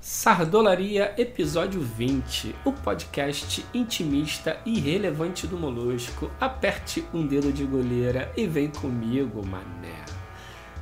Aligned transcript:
Sardolaria 0.00 1.12
Episódio 1.18 1.82
20, 1.82 2.54
o 2.64 2.72
podcast 2.72 3.62
intimista 3.74 4.58
e 4.64 4.80
relevante 4.80 5.46
do 5.46 5.58
Molusco. 5.58 6.30
Aperte 6.40 7.04
um 7.12 7.26
dedo 7.26 7.52
de 7.52 7.64
goleira 7.64 8.32
e 8.34 8.46
vem 8.46 8.68
comigo, 8.70 9.44
mané. 9.44 10.06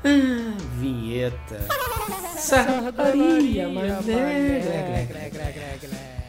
Ah, 0.05 0.57
vinheta. 0.77 1.67
Sardolaria, 2.37 3.69
mané. 3.69 3.99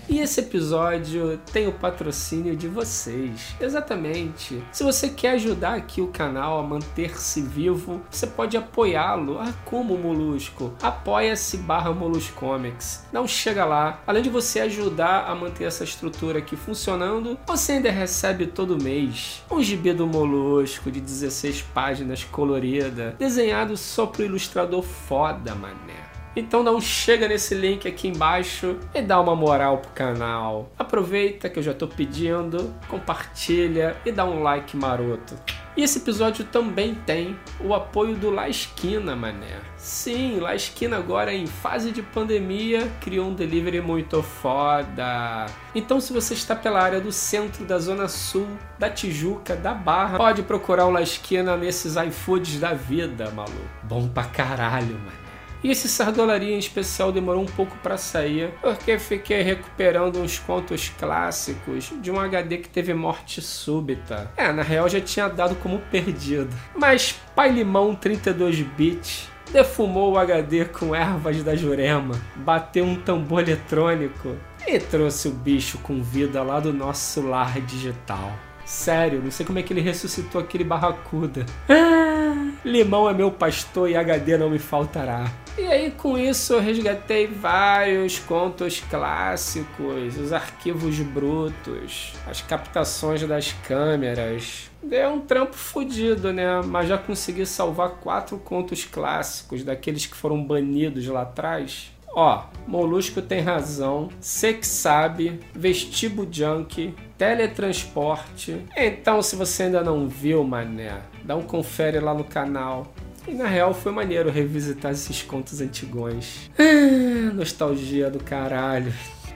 E 0.10 0.20
esse 0.20 0.40
episódio 0.40 1.40
tem 1.54 1.68
o 1.68 1.72
patrocínio 1.72 2.56
de 2.56 2.68
vocês. 2.68 3.56
Exatamente. 3.62 4.64
Se 4.72 4.84
você 4.84 5.10
quer 5.10 5.34
ajudar 5.34 5.76
aqui 5.76 6.02
o 6.02 6.08
canal 6.08 6.58
a 6.58 6.64
manter-se 6.64 7.44
vivo, 7.44 8.02
você 8.10 8.26
pode 8.26 8.58
apoiá-lo. 8.58 9.38
Ah, 9.38 9.54
como 9.64 9.96
Molusco? 9.96 10.74
Apoia-se 10.82 11.58
barra 11.58 11.94
Moluscomics. 11.94 13.06
Não 13.14 13.28
chega 13.28 13.64
lá. 13.66 14.02
Além 14.08 14.24
de 14.24 14.32
você 14.32 14.62
ajudar 14.62 15.30
a 15.30 15.36
manter 15.36 15.66
essa 15.66 15.84
estrutura 15.84 16.40
aqui 16.40 16.56
funcionando, 16.56 17.38
você 17.46 17.74
ainda 17.74 17.92
recebe 17.92 18.48
todo 18.48 18.82
mês 18.82 19.44
um 19.52 19.62
gibi 19.62 19.94
do 19.94 20.08
Molusco 20.08 20.90
de 20.90 21.00
16 21.00 21.62
páginas 21.72 22.24
colorida, 22.24 23.16
desenhado 23.20 23.78
só 23.78 24.08
pro 24.08 24.26
ilustrador 24.26 24.82
foda, 24.82 25.54
mané. 25.54 26.09
Então 26.36 26.64
não 26.64 26.80
chega 26.80 27.28
nesse 27.28 27.56
link 27.56 27.88
aqui 27.88 28.08
embaixo 28.08 28.78
e 28.94 29.02
dá 29.02 29.20
uma 29.20 29.36
moral 29.36 29.80
pro 29.80 29.92
canal. 29.92 30.72
Aproveita 30.78 31.50
que 31.50 31.60
eu 31.60 31.64
já 31.64 31.74
tô 31.74 31.88
pedindo, 31.88 32.74
compartilha 32.88 33.98
e 34.06 34.12
dá 34.12 34.26
um 34.26 34.44
like 34.44 34.78
maroto. 34.78 35.36
E 35.78 35.84
esse 35.84 36.00
episódio 36.00 36.44
também 36.44 36.94
tem 36.94 37.38
o 37.60 37.74
apoio 37.74 38.16
do 38.16 38.30
La 38.30 38.50
Esquina, 38.50 39.16
mané. 39.16 39.60
Sim, 39.78 40.40
La 40.40 40.54
Esquina 40.54 40.98
agora 40.98 41.34
em 41.34 41.48
fase 41.48 41.92
de 41.92 42.02
pandemia 42.02 42.92
criou 43.00 43.30
um 43.30 43.34
delivery 43.34 43.80
muito 43.80 44.22
foda. 44.22 45.46
Então 45.74 46.02
se 46.02 46.12
você 46.12 46.34
está 46.34 46.56
pela 46.56 46.82
área 46.82 47.00
do 47.00 47.12
centro, 47.12 47.64
da 47.66 47.80
zona 47.80 48.08
sul, 48.08 48.48
da 48.78 48.90
Tijuca, 48.90 49.56
da 49.56 49.74
Barra, 49.74 50.18
pode 50.18 50.44
procurar 50.44 50.86
o 50.86 50.92
La 50.92 51.02
Esquina 51.02 51.56
nesses 51.56 51.96
iFoods 51.96 52.60
da 52.60 52.74
vida, 52.74 53.32
maluco. 53.32 53.56
Bom 53.84 54.08
pra 54.10 54.26
caralho, 54.26 55.00
mano. 55.00 55.29
E 55.64 55.72
esse 55.72 55.90
Sardolaria 55.90 56.56
em 56.56 56.60
especial 56.60 57.12
demorou 57.12 57.44
um 57.44 57.48
pouco 57.48 57.78
para 57.78 57.98
sair, 57.98 58.54
porque 58.62 58.98
fiquei 58.98 59.42
recuperando 59.42 60.20
uns 60.20 60.40
contos 60.40 60.90
clássicos 60.98 61.92
de 62.02 62.10
um 62.10 62.20
HD 62.20 62.58
que 62.58 62.70
teve 62.70 62.94
morte 62.94 63.42
súbita. 63.42 64.32
É, 64.38 64.52
na 64.52 64.64
real 64.64 64.88
já 64.88 65.02
tinha 65.02 65.28
dado 65.28 65.56
como 65.56 65.80
perdido. 65.92 66.50
Mas 66.76 67.20
Pai 67.36 67.50
Limão 67.50 67.94
32 67.94 68.62
bits 68.62 69.28
defumou 69.52 70.14
o 70.14 70.18
HD 70.18 70.66
com 70.66 70.96
ervas 70.96 71.44
da 71.44 71.56
Jurema, 71.56 72.16
bateu 72.36 72.86
um 72.86 72.96
tambor 72.96 73.42
eletrônico 73.42 74.36
e 74.68 74.80
trouxe 74.80 75.28
o 75.28 75.32
bicho 75.32 75.80
com 75.80 76.02
vida 76.02 76.44
lá 76.44 76.60
do 76.60 76.72
nosso 76.72 77.22
lar 77.22 77.60
digital. 77.62 78.32
Sério, 78.70 79.20
não 79.24 79.32
sei 79.32 79.44
como 79.44 79.58
é 79.58 79.64
que 79.64 79.74
ele 79.74 79.82
ressuscitou 79.82 80.40
aquele 80.40 80.64
barracuda. 80.64 81.44
Ah, 81.68 82.52
limão 82.64 83.10
é 83.10 83.14
meu 83.16 83.32
pastor 83.32 83.90
e 83.90 83.98
HD 83.98 84.38
não 84.38 84.48
me 84.48 84.60
faltará. 84.60 85.26
E 85.58 85.66
aí, 85.66 85.90
com 85.90 86.16
isso, 86.20 86.54
eu 86.54 86.60
resgatei 86.60 87.26
vários 87.26 88.20
contos 88.20 88.80
clássicos, 88.88 90.18
os 90.18 90.32
arquivos 90.32 91.00
brutos, 91.00 92.14
as 92.28 92.42
captações 92.42 93.24
das 93.24 93.54
câmeras. 93.68 94.70
Deu 94.84 95.14
um 95.14 95.22
trampo 95.22 95.56
fodido, 95.56 96.32
né? 96.32 96.62
Mas 96.62 96.88
já 96.88 96.98
consegui 96.98 97.48
salvar 97.48 97.90
quatro 97.96 98.38
contos 98.38 98.86
clássicos, 98.86 99.64
daqueles 99.64 100.06
que 100.06 100.16
foram 100.16 100.44
banidos 100.44 101.08
lá 101.08 101.24
atrás. 101.24 101.92
Ó, 102.22 102.44
Molusco 102.68 103.22
tem 103.22 103.40
razão, 103.40 104.10
Sex 104.20 104.68
sabe, 104.68 105.40
Vestibo 105.56 106.28
Junk, 106.30 106.94
Teletransporte. 107.18 108.62
Então, 108.76 109.22
se 109.22 109.38
você 109.38 109.64
ainda 109.64 109.82
não 109.82 110.06
viu, 110.06 110.44
mané, 110.44 110.98
dá 111.24 111.38
um 111.38 111.44
confere 111.44 111.98
lá 112.02 112.14
no 112.14 112.26
canal. 112.26 112.94
E 113.26 113.34
na 113.34 113.48
real 113.48 113.74
foi 113.74 113.94
maneiro 113.94 114.30
revisitar 114.30 114.92
esses 114.92 115.22
contos 115.22 115.62
antigões. 115.62 116.52
Ah, 116.60 117.34
nostalgia 117.34 118.10
do 118.10 118.22
caralho. 118.22 118.94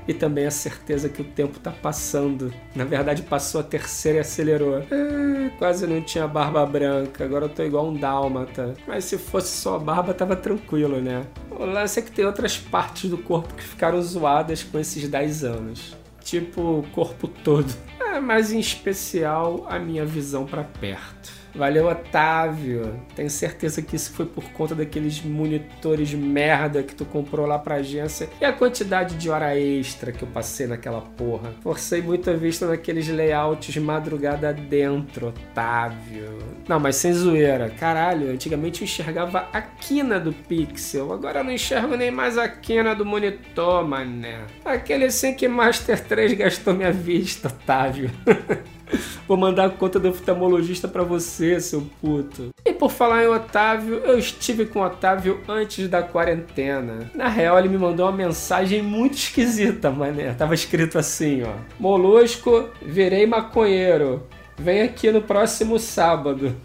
E 0.07 0.13
também 0.13 0.45
a 0.45 0.51
certeza 0.51 1.07
que 1.07 1.21
o 1.21 1.25
tempo 1.25 1.59
tá 1.59 1.71
passando. 1.71 2.53
Na 2.75 2.83
verdade, 2.83 3.21
passou 3.21 3.61
a 3.61 3.63
terceira 3.63 4.17
e 4.17 4.21
acelerou. 4.21 4.77
Ah, 4.79 5.49
quase 5.57 5.87
não 5.87 6.01
tinha 6.01 6.27
barba 6.27 6.65
branca, 6.65 7.23
agora 7.23 7.45
eu 7.45 7.49
tô 7.49 7.63
igual 7.63 7.87
um 7.87 7.93
dálmata. 7.93 8.73
Mas 8.87 9.05
se 9.05 9.17
fosse 9.17 9.55
só 9.55 9.75
a 9.75 9.79
barba, 9.79 10.13
tava 10.13 10.35
tranquilo, 10.35 10.99
né? 10.99 11.25
O 11.51 11.65
lance 11.65 11.99
é 11.99 12.01
que 12.01 12.11
tem 12.11 12.25
outras 12.25 12.57
partes 12.57 13.09
do 13.09 13.17
corpo 13.17 13.53
que 13.53 13.63
ficaram 13.63 14.01
zoadas 14.01 14.63
com 14.63 14.79
esses 14.79 15.07
10 15.07 15.43
anos. 15.43 15.95
Tipo, 16.21 16.79
o 16.79 16.83
corpo 16.93 17.27
todo. 17.27 17.71
Ah, 17.99 18.21
mas 18.21 18.51
em 18.51 18.59
especial 18.59 19.65
a 19.69 19.77
minha 19.79 20.05
visão 20.05 20.45
para 20.45 20.63
perto. 20.63 21.42
Valeu, 21.55 21.87
Otávio. 21.87 22.99
Tenho 23.15 23.29
certeza 23.29 23.81
que 23.81 23.95
isso 23.95 24.11
foi 24.13 24.25
por 24.25 24.43
conta 24.51 24.73
daqueles 24.73 25.21
monitores 25.21 26.13
merda 26.13 26.81
que 26.81 26.95
tu 26.95 27.05
comprou 27.05 27.45
lá 27.45 27.59
pra 27.59 27.75
agência 27.75 28.27
e 28.41 28.45
a 28.45 28.51
quantidade 28.51 29.15
de 29.15 29.29
hora 29.29 29.57
extra 29.57 30.11
que 30.11 30.23
eu 30.23 30.27
passei 30.27 30.65
naquela 30.65 31.01
porra. 31.01 31.53
Forcei 31.61 32.01
muito 32.01 32.29
a 32.29 32.33
vista 32.33 32.67
naqueles 32.67 33.07
layouts 33.07 33.71
de 33.71 33.79
madrugada 33.79 34.51
dentro, 34.51 35.27
Otávio. 35.27 36.39
Não, 36.67 36.79
mas 36.79 36.95
sem 36.95 37.13
zoeira. 37.13 37.69
Caralho, 37.69 38.31
antigamente 38.31 38.81
eu 38.81 38.85
enxergava 38.85 39.47
a 39.53 39.61
quina 39.61 40.19
do 40.19 40.33
pixel. 40.33 41.13
Agora 41.13 41.39
eu 41.39 41.43
não 41.43 41.51
enxergo 41.51 41.95
nem 41.95 42.09
mais 42.09 42.37
a 42.37 42.47
quina 42.47 42.95
do 42.95 43.05
monitor, 43.05 43.87
mané. 43.87 44.39
Aquele 44.65 45.05
assim 45.05 45.33
que 45.33 45.47
Master 45.47 45.99
3 46.03 46.33
gastou 46.33 46.73
minha 46.73 46.91
vista, 46.91 47.47
Otávio. 47.47 48.09
Vou 49.27 49.37
mandar 49.37 49.65
a 49.65 49.69
conta 49.69 49.99
do 49.99 50.09
oftalmologista 50.09 50.87
para 50.87 51.03
você, 51.03 51.59
seu 51.59 51.87
puto. 52.01 52.49
E 52.65 52.73
por 52.73 52.91
falar 52.91 53.23
em 53.23 53.27
Otávio, 53.27 53.95
eu 53.97 54.17
estive 54.17 54.65
com 54.65 54.79
o 54.79 54.85
Otávio 54.85 55.41
antes 55.47 55.87
da 55.87 56.01
quarentena. 56.01 57.11
Na 57.13 57.27
real, 57.27 57.57
ele 57.59 57.69
me 57.69 57.77
mandou 57.77 58.05
uma 58.05 58.11
mensagem 58.11 58.81
muito 58.81 59.15
esquisita, 59.15 59.89
mané. 59.91 60.33
Tava 60.33 60.53
escrito 60.53 60.97
assim, 60.97 61.43
ó. 61.43 61.53
Molusco, 61.79 62.69
virei 62.81 63.25
maconheiro. 63.25 64.23
Vem 64.57 64.81
aqui 64.81 65.11
no 65.11 65.21
próximo 65.21 65.79
sábado. 65.79 66.55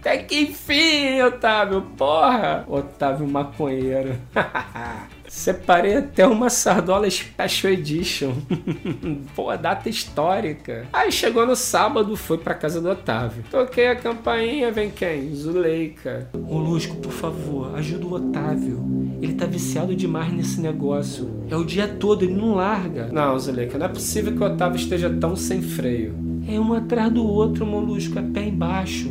Até 0.00 0.18
que 0.18 0.42
enfim, 0.42 1.20
Otávio, 1.22 1.82
porra! 1.96 2.64
Otávio 2.68 3.26
maconheiro. 3.26 4.16
Separei 5.28 5.96
até 5.96 6.26
uma 6.26 6.48
sardola 6.50 7.08
Special 7.10 7.72
Edition. 7.72 8.32
Pô, 9.34 9.54
data 9.56 9.88
histórica. 9.88 10.86
Aí 10.92 11.10
chegou 11.10 11.46
no 11.46 11.56
sábado, 11.56 12.16
fui 12.16 12.38
pra 12.38 12.54
casa 12.54 12.80
do 12.80 12.90
Otávio. 12.90 13.44
Toquei 13.50 13.88
a 13.88 13.96
campainha, 13.96 14.70
vem 14.70 14.90
quem? 14.90 15.34
Zuleika. 15.34 16.28
Molusco, 16.34 16.96
por 16.96 17.12
favor, 17.12 17.74
ajuda 17.76 18.06
o 18.06 18.14
Otávio. 18.14 18.96
Ele 19.20 19.34
tá 19.34 19.46
viciado 19.46 19.94
demais 19.94 20.32
nesse 20.32 20.60
negócio. 20.60 21.44
É 21.50 21.56
o 21.56 21.64
dia 21.64 21.88
todo, 21.88 22.24
ele 22.24 22.34
não 22.34 22.54
larga. 22.54 23.08
Não, 23.12 23.38
Zuleika, 23.38 23.78
não 23.78 23.86
é 23.86 23.88
possível 23.88 24.32
que 24.32 24.42
o 24.42 24.46
Otávio 24.46 24.76
esteja 24.76 25.10
tão 25.10 25.34
sem 25.34 25.62
freio. 25.62 26.14
É 26.48 26.60
um 26.60 26.72
atrás 26.72 27.12
do 27.12 27.26
outro, 27.26 27.66
Molusco, 27.66 28.18
é 28.18 28.22
pé 28.22 28.46
embaixo. 28.46 29.10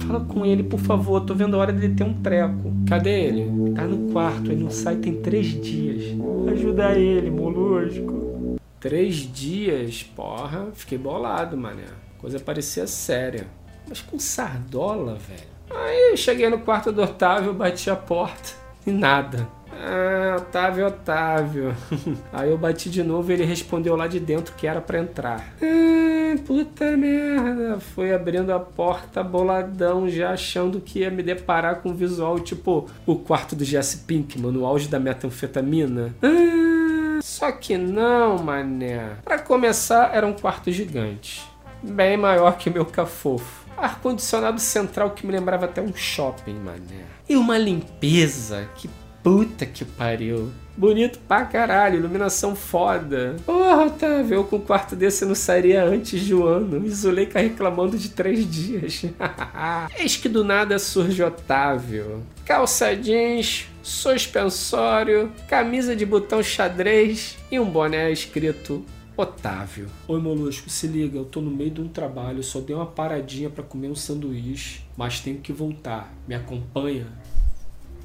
Fala 0.00 0.20
com 0.20 0.44
ele, 0.44 0.62
por 0.62 0.78
favor. 0.78 1.20
Tô 1.20 1.34
vendo 1.34 1.56
a 1.56 1.58
hora 1.58 1.72
dele 1.72 1.94
ter 1.94 2.04
um 2.04 2.14
treco. 2.14 2.75
Cadê 2.88 3.26
ele? 3.26 3.72
Tá 3.74 3.82
no 3.82 4.12
quarto. 4.12 4.50
Ele 4.50 4.64
não 4.64 4.70
sai 4.70 4.96
tem 4.96 5.20
três 5.20 5.48
dias. 5.48 6.16
Ajuda 6.50 6.92
ele, 6.92 7.30
molusco. 7.30 8.56
Três 8.78 9.16
dias? 9.16 10.02
Porra, 10.02 10.68
fiquei 10.72 10.96
bolado, 10.96 11.56
mané. 11.56 11.84
Coisa 12.18 12.38
parecia 12.38 12.86
séria. 12.86 13.46
Mas 13.88 14.00
com 14.00 14.18
sardola, 14.18 15.16
velho. 15.16 15.56
Aí 15.70 16.16
cheguei 16.16 16.48
no 16.48 16.60
quarto 16.60 16.92
do 16.92 17.02
Otávio, 17.02 17.52
bati 17.52 17.90
a 17.90 17.96
porta 17.96 18.50
e 18.86 18.90
nada. 18.90 19.48
Ah, 19.72 20.36
Otávio, 20.38 20.86
Otávio. 20.86 21.76
Aí 22.32 22.50
eu 22.50 22.56
bati 22.56 22.88
de 22.88 23.02
novo 23.02 23.30
e 23.30 23.34
ele 23.34 23.44
respondeu 23.44 23.96
lá 23.96 24.06
de 24.06 24.20
dentro 24.20 24.54
que 24.54 24.66
era 24.66 24.80
para 24.80 24.98
entrar. 24.98 25.54
Ah, 25.60 26.15
puta 26.34 26.96
merda. 26.96 27.78
Foi 27.78 28.14
abrindo 28.14 28.52
a 28.52 28.58
porta 28.58 29.22
boladão, 29.22 30.08
já 30.08 30.30
achando 30.30 30.80
que 30.80 31.00
ia 31.00 31.10
me 31.10 31.22
deparar 31.22 31.76
com 31.76 31.90
um 31.90 31.94
visual 31.94 32.40
tipo 32.40 32.88
o 33.04 33.16
quarto 33.16 33.54
do 33.54 33.64
Jesse 33.64 33.98
Pinkman, 33.98 34.52
no 34.52 34.66
auge 34.66 34.88
da 34.88 34.98
metanfetamina. 34.98 36.14
Ah, 36.22 37.20
só 37.22 37.52
que 37.52 37.76
não, 37.76 38.38
mané. 38.38 39.16
Para 39.24 39.38
começar, 39.38 40.14
era 40.14 40.26
um 40.26 40.32
quarto 40.32 40.72
gigante. 40.72 41.42
Bem 41.82 42.16
maior 42.16 42.56
que 42.56 42.70
meu 42.70 42.86
cafofo 42.86 43.66
ar-condicionado 43.76 44.58
central 44.58 45.10
que 45.10 45.26
me 45.26 45.32
lembrava 45.32 45.66
até 45.66 45.82
um 45.82 45.94
shopping, 45.94 46.54
mané. 46.54 47.04
E 47.28 47.36
uma 47.36 47.58
limpeza 47.58 48.68
que 48.74 48.88
Puta 49.26 49.66
que 49.66 49.84
pariu. 49.84 50.52
Bonito 50.76 51.18
pra 51.26 51.44
caralho, 51.44 51.96
iluminação 51.96 52.54
foda. 52.54 53.34
Porra, 53.44 53.86
Otávio, 53.86 54.34
eu 54.36 54.44
com 54.44 54.54
um 54.54 54.60
quarto 54.60 54.94
desse 54.94 55.24
não 55.24 55.34
sairia 55.34 55.82
antes 55.82 56.20
de 56.20 56.32
um 56.32 56.44
ano. 56.44 56.86
Isolei 56.86 57.28
reclamando 57.34 57.98
de 57.98 58.10
três 58.10 58.48
dias. 58.48 59.02
Eis 59.98 60.16
que 60.16 60.28
do 60.28 60.44
nada 60.44 60.78
surge 60.78 61.24
Otávio. 61.24 62.22
Calça 62.44 62.94
jeans, 62.94 63.66
suspensório, 63.82 65.32
camisa 65.48 65.96
de 65.96 66.06
botão 66.06 66.40
xadrez 66.40 67.36
e 67.50 67.58
um 67.58 67.68
boné 67.68 68.12
escrito 68.12 68.84
Otávio. 69.16 69.88
Oi, 70.06 70.20
Molusco, 70.20 70.70
se 70.70 70.86
liga, 70.86 71.18
eu 71.18 71.24
tô 71.24 71.40
no 71.40 71.50
meio 71.50 71.72
de 71.72 71.80
um 71.80 71.88
trabalho, 71.88 72.44
só 72.44 72.60
dei 72.60 72.76
uma 72.76 72.86
paradinha 72.86 73.50
para 73.50 73.64
comer 73.64 73.88
um 73.88 73.94
sanduíche, 73.96 74.82
mas 74.96 75.18
tenho 75.18 75.38
que 75.38 75.52
voltar. 75.52 76.14
Me 76.28 76.34
acompanha? 76.36 77.06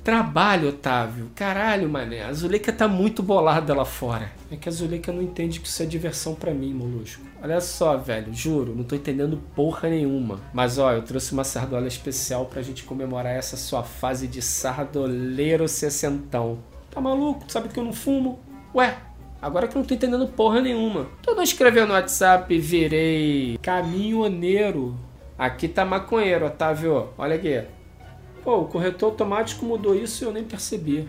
Trabalho, 0.03 0.69
Otávio. 0.69 1.29
Caralho, 1.35 1.87
mané. 1.87 2.23
A 2.23 2.33
Zuleika 2.33 2.73
tá 2.73 2.87
muito 2.87 3.21
bolada 3.21 3.73
lá 3.73 3.85
fora. 3.85 4.31
É 4.51 4.55
que 4.55 4.67
a 4.67 4.71
Zuleika 4.71 5.11
não 5.11 5.21
entende 5.21 5.59
que 5.59 5.67
isso 5.67 5.83
é 5.83 5.85
diversão 5.85 6.33
para 6.33 6.53
mim, 6.53 6.73
molusco. 6.73 7.23
Olha 7.41 7.61
só, 7.61 7.95
velho. 7.97 8.33
Juro, 8.33 8.75
não 8.75 8.83
tô 8.83 8.95
entendendo 8.95 9.37
porra 9.55 9.89
nenhuma. 9.89 10.39
Mas, 10.51 10.79
ó, 10.79 10.91
eu 10.91 11.03
trouxe 11.03 11.33
uma 11.33 11.43
sardola 11.43 11.87
especial 11.87 12.45
pra 12.45 12.63
gente 12.63 12.83
comemorar 12.83 13.35
essa 13.35 13.55
sua 13.55 13.83
fase 13.83 14.27
de 14.27 14.41
sardoleiro 14.41 15.67
sessentão. 15.67 16.57
Tá 16.89 16.99
maluco? 16.99 17.45
Sabe 17.47 17.69
que 17.69 17.79
eu 17.79 17.83
não 17.83 17.93
fumo? 17.93 18.39
Ué, 18.73 18.97
Agora 19.41 19.67
que 19.67 19.75
eu 19.75 19.79
não 19.79 19.87
tô 19.87 19.95
entendendo 19.95 20.27
porra 20.27 20.61
nenhuma. 20.61 21.07
Tu 21.23 21.33
não 21.33 21.41
escreveu 21.41 21.87
no 21.87 21.93
WhatsApp, 21.93 22.55
virei 22.59 23.57
caminhoneiro. 23.59 24.95
Aqui 25.35 25.67
tá 25.67 25.83
maconheiro, 25.83 26.45
Otávio. 26.45 27.09
Olha 27.17 27.35
aqui. 27.35 27.63
Pô, 28.43 28.61
o 28.61 28.65
corretor 28.65 29.07
automático 29.07 29.65
mudou 29.65 29.95
isso 29.95 30.23
e 30.23 30.27
eu 30.27 30.33
nem 30.33 30.43
percebi. 30.43 31.07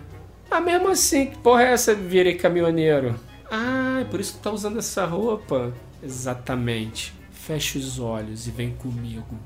Ah, 0.50 0.60
mesmo 0.60 0.88
assim, 0.88 1.26
que 1.26 1.38
porra 1.38 1.62
é 1.62 1.72
essa 1.72 1.94
virei 1.94 2.34
caminhoneiro? 2.34 3.18
Ah, 3.50 4.00
é 4.02 4.04
por 4.04 4.20
isso 4.20 4.34
que 4.34 4.42
tá 4.42 4.50
usando 4.50 4.78
essa 4.78 5.04
roupa. 5.06 5.72
Exatamente. 6.02 7.14
Fecha 7.30 7.78
os 7.78 7.98
olhos 7.98 8.46
e 8.46 8.50
vem 8.50 8.70
comigo. 8.74 9.38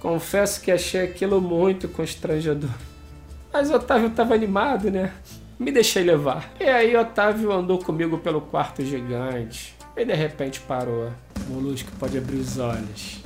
Confesso 0.00 0.60
que 0.60 0.70
achei 0.70 1.02
aquilo 1.02 1.40
muito 1.40 1.88
constrangedor. 1.88 2.70
Mas 3.52 3.70
Otávio 3.70 4.10
tava 4.10 4.34
animado, 4.34 4.90
né? 4.90 5.12
Me 5.58 5.70
deixei 5.70 6.02
levar. 6.02 6.52
E 6.58 6.64
aí 6.64 6.96
Otávio 6.96 7.52
andou 7.52 7.78
comigo 7.78 8.18
pelo 8.18 8.40
quarto 8.40 8.84
gigante. 8.84 9.76
E 9.96 10.04
de 10.04 10.14
repente 10.14 10.60
parou. 10.60 11.12
Molusco 11.48 11.90
pode 11.98 12.16
abrir 12.16 12.36
os 12.36 12.58
olhos. 12.58 13.20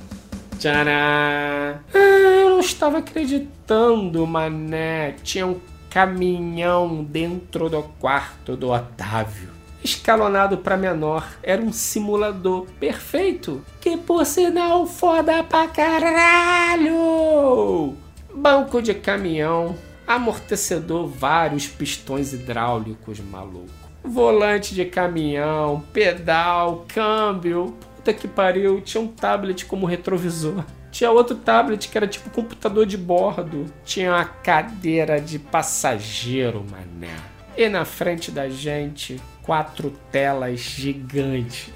Tcharam! 0.67 1.79
Ah, 1.95 1.99
eu 2.41 2.51
não 2.51 2.59
estava 2.59 2.99
acreditando, 2.99 4.27
mané. 4.27 5.13
Tinha 5.23 5.47
um 5.47 5.61
caminhão 5.89 7.05
dentro 7.05 7.69
do 7.69 7.85
quarto 8.01 8.57
do 8.57 8.71
Otávio. 8.71 9.51
Escalonado 9.85 10.59
para 10.59 10.77
menor, 10.77 11.25
era 11.41 11.63
um 11.63 11.73
simulador 11.73 12.67
perfeito. 12.81 13.65
Que 13.81 13.97
por 13.97 14.27
sinal 14.27 14.89
foda 14.89 15.45
pra 15.45 15.69
caralho! 15.69 16.85
Banco 18.35 18.83
de 18.83 18.93
caminhão, 18.93 19.77
amortecedor, 20.05 21.07
vários 21.07 21.69
pistões 21.69 22.33
hidráulicos, 22.33 23.21
maluco. 23.21 23.71
Volante 24.03 24.75
de 24.75 24.85
caminhão, 24.85 25.85
pedal, 25.93 26.85
câmbio, 26.89 27.73
puta 28.07 28.15
que 28.15 28.29
pariu, 28.29 28.81
tinha 28.81 29.03
um 29.03 29.09
tablet 29.09 29.67
como 29.67 29.85
retrovisor. 29.85 30.65
Tinha 30.93 31.11
outro 31.11 31.35
tablet 31.35 31.89
que 31.89 31.99
era 31.99 32.07
tipo 32.07 32.31
computador 32.31 32.87
de 32.87 32.97
bordo. 32.97 33.67
Tinha 33.85 34.13
uma 34.13 34.25
cadeira 34.25 35.21
de 35.21 35.39
passageiro, 35.39 36.65
mané. 36.71 37.15
E 37.57 37.69
na 37.69 37.85
frente 37.85 38.31
da 38.31 38.49
gente, 38.49 39.21
quatro 39.43 39.93
telas 40.13 40.61
gigantes. 40.61 41.71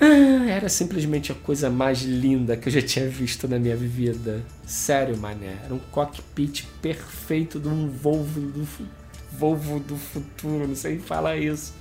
Ah, 0.00 0.50
era 0.50 0.68
simplesmente 0.68 1.30
a 1.30 1.34
coisa 1.34 1.70
mais 1.70 2.02
linda 2.02 2.56
que 2.56 2.68
eu 2.68 2.72
já 2.72 2.82
tinha 2.82 3.08
visto 3.08 3.46
na 3.46 3.58
minha 3.58 3.76
vida. 3.76 4.44
Sério, 4.66 5.16
mané. 5.16 5.58
Era 5.64 5.74
um 5.74 5.80
cockpit 5.92 6.64
perfeito 6.80 7.60
de 7.60 7.68
um 7.68 7.88
Volvo 7.88 8.40
do, 8.40 8.66
Volvo 9.30 9.78
do 9.78 9.96
futuro, 9.96 10.66
não 10.66 10.74
sei 10.74 10.98
falar 10.98 11.36
isso. 11.36 11.72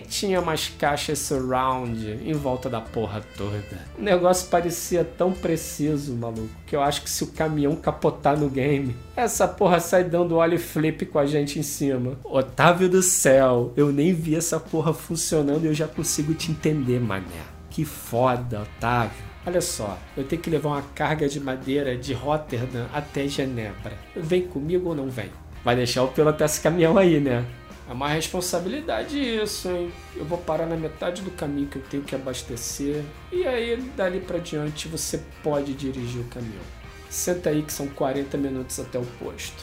Tinha 0.00 0.40
umas 0.40 0.68
caixas 0.68 1.18
surround 1.18 2.20
em 2.24 2.32
volta 2.32 2.68
da 2.68 2.80
porra 2.80 3.22
toda. 3.36 3.62
O 3.98 4.02
negócio 4.02 4.48
parecia 4.48 5.04
tão 5.04 5.32
preciso, 5.32 6.14
maluco, 6.14 6.48
que 6.66 6.74
eu 6.74 6.82
acho 6.82 7.02
que 7.02 7.10
se 7.10 7.24
o 7.24 7.28
caminhão 7.28 7.76
capotar 7.76 8.38
no 8.38 8.48
game, 8.48 8.96
essa 9.16 9.46
porra 9.46 9.80
sai 9.80 10.04
dando 10.04 10.36
óleo 10.36 10.58
flip 10.58 11.06
com 11.06 11.18
a 11.18 11.26
gente 11.26 11.58
em 11.58 11.62
cima. 11.62 12.18
Otávio 12.24 12.88
do 12.88 13.02
céu, 13.02 13.72
eu 13.76 13.92
nem 13.92 14.12
vi 14.12 14.36
essa 14.36 14.58
porra 14.60 14.92
funcionando 14.92 15.64
e 15.64 15.68
eu 15.68 15.74
já 15.74 15.86
consigo 15.86 16.34
te 16.34 16.50
entender, 16.50 17.00
mané. 17.00 17.24
Que 17.70 17.84
foda, 17.84 18.62
Otávio. 18.62 19.34
Olha 19.46 19.60
só, 19.60 19.98
eu 20.16 20.24
tenho 20.24 20.40
que 20.40 20.48
levar 20.48 20.70
uma 20.70 20.82
carga 20.94 21.28
de 21.28 21.38
madeira 21.38 21.96
de 21.96 22.14
Rotterdam 22.14 22.86
até 22.94 23.28
Genebra. 23.28 23.92
Vem 24.16 24.42
comigo 24.42 24.88
ou 24.88 24.94
não 24.94 25.10
vem? 25.10 25.30
Vai 25.62 25.76
deixar 25.76 26.02
o 26.02 26.08
pilotar 26.08 26.46
esse 26.46 26.60
caminhão 26.60 26.96
aí, 26.96 27.20
né? 27.20 27.44
É 27.88 27.92
uma 27.92 28.08
responsabilidade 28.08 29.18
isso, 29.18 29.68
hein? 29.68 29.92
Eu 30.16 30.24
vou 30.24 30.38
parar 30.38 30.66
na 30.66 30.76
metade 30.76 31.20
do 31.20 31.30
caminho 31.30 31.68
que 31.68 31.76
eu 31.76 31.82
tenho 31.82 32.02
que 32.02 32.14
abastecer. 32.14 33.04
E 33.30 33.46
aí, 33.46 33.76
dali 33.94 34.20
para 34.20 34.38
diante, 34.38 34.88
você 34.88 35.20
pode 35.42 35.74
dirigir 35.74 36.22
o 36.22 36.24
caminhão. 36.24 36.62
Senta 37.10 37.50
aí 37.50 37.62
que 37.62 37.72
são 37.72 37.86
40 37.86 38.38
minutos 38.38 38.80
até 38.80 38.98
o 38.98 39.04
posto. 39.22 39.62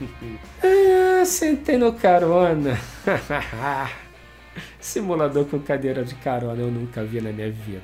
ah, 0.62 1.24
sentei 1.24 1.76
no 1.76 1.92
carona. 1.92 2.78
Simulador 4.80 5.44
com 5.44 5.58
cadeira 5.60 6.04
de 6.04 6.14
carona 6.16 6.60
eu 6.60 6.70
nunca 6.70 7.04
vi 7.04 7.20
na 7.20 7.32
minha 7.32 7.50
vida. 7.50 7.82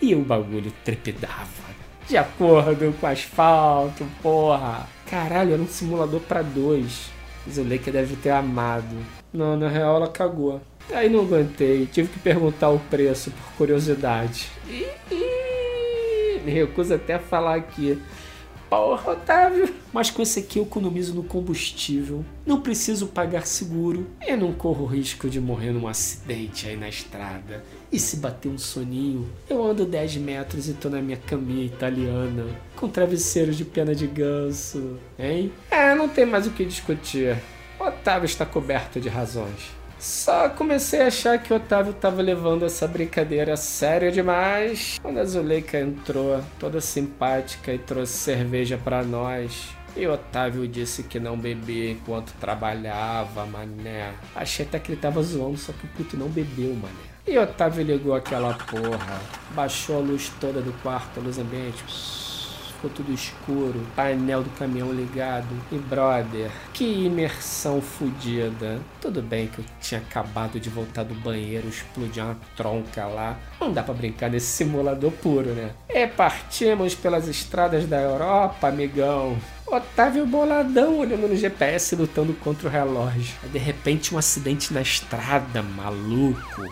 E 0.00 0.14
o 0.14 0.22
bagulho 0.22 0.72
trepidava. 0.84 1.72
De 2.08 2.16
acordo 2.16 2.92
com 2.98 3.06
o 3.06 3.08
asfalto, 3.08 4.06
porra. 4.22 4.88
Caralho, 5.08 5.52
era 5.52 5.62
um 5.62 5.68
simulador 5.68 6.20
para 6.20 6.42
dois. 6.42 7.10
Zuleika 7.50 7.90
deve 7.90 8.16
ter 8.16 8.30
amado. 8.30 8.96
Não, 9.32 9.56
na 9.56 9.68
real 9.68 9.96
ela 9.96 10.08
cagou. 10.08 10.60
Aí 10.92 11.08
não 11.08 11.20
aguentei, 11.20 11.86
tive 11.86 12.08
que 12.08 12.18
perguntar 12.18 12.70
o 12.70 12.78
preço 12.78 13.30
por 13.30 13.52
curiosidade. 13.56 14.50
me 16.44 16.50
recuso 16.50 16.94
até 16.94 17.14
a 17.14 17.18
falar 17.18 17.56
aqui. 17.56 18.00
Porra, 18.72 19.12
Otávio! 19.12 19.68
Mas 19.92 20.10
com 20.10 20.22
esse 20.22 20.38
aqui 20.38 20.58
eu 20.58 20.62
economizo 20.62 21.12
no 21.12 21.22
combustível, 21.22 22.24
não 22.46 22.58
preciso 22.58 23.06
pagar 23.06 23.46
seguro 23.46 24.06
e 24.26 24.34
não 24.34 24.54
corro 24.54 24.86
risco 24.86 25.28
de 25.28 25.38
morrer 25.38 25.72
num 25.72 25.86
acidente 25.86 26.66
aí 26.66 26.74
na 26.74 26.88
estrada. 26.88 27.62
E 27.92 27.98
se 27.98 28.16
bater 28.16 28.48
um 28.48 28.56
soninho, 28.56 29.28
eu 29.46 29.62
ando 29.62 29.84
10 29.84 30.16
metros 30.16 30.70
e 30.70 30.72
tô 30.72 30.88
na 30.88 31.02
minha 31.02 31.18
caminha 31.18 31.66
italiana, 31.66 32.46
com 32.74 32.88
travesseiro 32.88 33.52
de 33.52 33.62
pena 33.62 33.94
de 33.94 34.06
ganso, 34.06 34.98
hein? 35.18 35.52
É, 35.70 35.94
não 35.94 36.08
tem 36.08 36.24
mais 36.24 36.46
o 36.46 36.50
que 36.50 36.64
discutir. 36.64 37.36
Otávio 37.78 38.24
está 38.24 38.46
coberto 38.46 38.98
de 38.98 39.10
razões. 39.10 39.81
Só 40.02 40.48
comecei 40.48 41.00
a 41.00 41.06
achar 41.06 41.40
que 41.40 41.52
o 41.52 41.56
Otávio 41.58 41.92
estava 41.92 42.20
levando 42.20 42.64
essa 42.64 42.88
brincadeira 42.88 43.56
séria 43.56 44.10
demais 44.10 44.98
quando 45.00 45.20
a 45.20 45.24
Zuleika 45.24 45.78
entrou, 45.78 46.42
toda 46.58 46.80
simpática, 46.80 47.72
e 47.72 47.78
trouxe 47.78 48.14
cerveja 48.14 48.76
para 48.76 49.04
nós. 49.04 49.68
E 49.94 50.04
Otávio 50.04 50.66
disse 50.66 51.04
que 51.04 51.20
não 51.20 51.38
bebia 51.38 51.92
enquanto 51.92 52.32
trabalhava, 52.40 53.46
mané. 53.46 54.12
Achei 54.34 54.66
até 54.66 54.80
que 54.80 54.90
ele 54.90 55.00
tava 55.00 55.22
zoando, 55.22 55.56
só 55.56 55.72
que 55.72 55.86
o 55.86 55.88
puto 55.90 56.16
não 56.16 56.28
bebeu, 56.28 56.74
mané. 56.74 56.94
E 57.24 57.38
Otávio 57.38 57.84
ligou 57.84 58.12
aquela 58.12 58.54
porra, 58.54 59.20
baixou 59.54 59.98
a 59.98 60.00
luz 60.00 60.32
toda 60.40 60.60
do 60.60 60.72
quarto, 60.82 61.20
a 61.20 61.22
luz 61.22 61.38
ambiente 61.38 61.84
ficou 62.82 62.90
tudo 62.90 63.12
escuro, 63.12 63.80
painel 63.94 64.42
do 64.42 64.50
caminhão 64.50 64.92
ligado. 64.92 65.46
E 65.70 65.78
brother, 65.78 66.50
que 66.72 67.04
imersão 67.04 67.80
fodida. 67.80 68.80
Tudo 69.00 69.22
bem 69.22 69.46
que 69.46 69.60
eu 69.60 69.64
tinha 69.80 70.00
acabado 70.00 70.58
de 70.58 70.68
voltar 70.68 71.04
do 71.04 71.14
banheiro, 71.14 71.68
explodir 71.68 72.24
uma 72.24 72.36
tronca 72.56 73.06
lá. 73.06 73.38
Não 73.60 73.72
dá 73.72 73.82
para 73.82 73.94
brincar 73.94 74.28
nesse 74.28 74.46
simulador 74.46 75.12
puro, 75.12 75.50
né? 75.50 75.70
E 75.88 76.06
partimos 76.08 76.94
pelas 76.94 77.28
estradas 77.28 77.86
da 77.86 78.00
Europa, 78.00 78.68
amigão. 78.68 79.36
Otávio 79.66 80.26
boladão 80.26 80.98
olhando 80.98 81.28
no 81.28 81.36
GPS 81.36 81.96
lutando 81.96 82.34
contra 82.34 82.68
o 82.68 82.70
relógio. 82.70 83.34
De 83.50 83.58
repente 83.58 84.14
um 84.14 84.18
acidente 84.18 84.74
na 84.74 84.82
estrada, 84.82 85.62
maluco. 85.62 86.62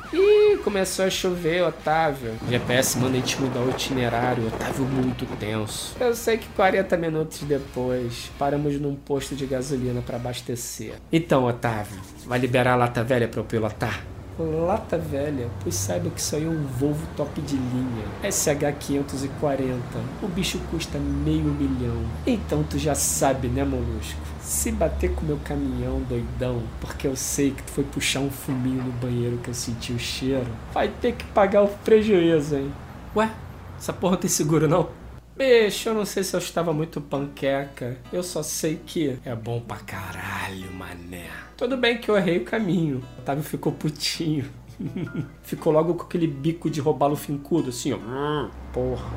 Ih, 0.50 0.56
começou 0.56 1.04
a 1.04 1.10
chover, 1.10 1.62
Otávio. 1.62 2.34
O 2.44 2.50
GPS 2.50 2.98
manda 2.98 3.16
a 3.16 3.20
gente 3.20 3.40
mudar 3.40 3.60
o 3.60 3.70
itinerário. 3.70 4.48
Otávio 4.48 4.84
muito 4.84 5.24
tenso. 5.38 5.94
Eu 6.00 6.12
sei 6.12 6.38
que 6.38 6.48
40 6.48 6.96
minutos 6.96 7.40
depois 7.42 8.32
paramos 8.36 8.74
num 8.80 8.96
posto 8.96 9.36
de 9.36 9.46
gasolina 9.46 10.02
para 10.02 10.16
abastecer. 10.16 10.94
Então, 11.12 11.44
Otávio, 11.44 12.00
vai 12.26 12.40
liberar 12.40 12.72
a 12.72 12.76
lata 12.76 13.04
velha 13.04 13.28
para 13.28 13.40
eu 13.40 13.44
pilotar? 13.44 14.04
lata 14.38 14.96
velha, 14.96 15.48
pois 15.62 15.74
saiba 15.74 16.08
que 16.08 16.18
isso 16.18 16.34
aí 16.34 16.44
é 16.44 16.48
um 16.48 16.66
Volvo 16.78 17.06
top 17.16 17.40
de 17.42 17.56
linha, 17.56 18.04
SH540. 18.24 19.78
O 20.22 20.28
bicho 20.28 20.58
custa 20.70 20.98
meio 20.98 21.44
milhão. 21.44 22.02
Então 22.26 22.62
tu 22.62 22.78
já 22.78 22.94
sabe, 22.94 23.48
né, 23.48 23.62
molusco? 23.64 24.29
Se 24.50 24.72
bater 24.72 25.14
com 25.14 25.24
meu 25.24 25.38
caminhão 25.44 26.00
doidão, 26.00 26.60
porque 26.80 27.06
eu 27.06 27.14
sei 27.14 27.52
que 27.52 27.62
tu 27.62 27.70
foi 27.70 27.84
puxar 27.84 28.18
um 28.18 28.28
fuminho 28.28 28.82
no 28.82 28.90
banheiro 28.90 29.38
que 29.38 29.48
eu 29.48 29.54
senti 29.54 29.92
o 29.92 29.98
cheiro, 29.98 30.48
vai 30.74 30.88
ter 30.88 31.12
que 31.12 31.24
pagar 31.26 31.62
o 31.62 31.68
prejuízo, 31.68 32.56
hein? 32.56 32.72
Ué, 33.14 33.30
essa 33.78 33.92
porra 33.92 34.14
não 34.14 34.20
tem 34.22 34.28
seguro 34.28 34.66
não? 34.66 34.88
Bicho, 35.36 35.90
eu 35.90 35.94
não 35.94 36.04
sei 36.04 36.24
se 36.24 36.34
eu 36.34 36.40
estava 36.40 36.72
muito 36.72 37.00
panqueca. 37.00 37.96
Eu 38.12 38.24
só 38.24 38.42
sei 38.42 38.80
que 38.84 39.20
é 39.24 39.36
bom 39.36 39.60
pra 39.60 39.76
caralho, 39.76 40.72
mané. 40.72 41.30
Tudo 41.56 41.76
bem 41.76 41.98
que 41.98 42.08
eu 42.08 42.16
errei 42.16 42.38
o 42.38 42.44
caminho. 42.44 43.04
O 43.18 43.20
Otávio 43.20 43.44
ficou 43.44 43.70
putinho. 43.70 44.50
ficou 45.44 45.72
logo 45.72 45.94
com 45.94 46.02
aquele 46.02 46.26
bico 46.26 46.68
de 46.68 46.80
robalo 46.80 47.14
fincudo, 47.14 47.68
assim, 47.68 47.92
ó. 47.92 48.48
Porra. 48.72 49.10